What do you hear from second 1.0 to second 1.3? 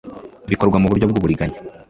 bw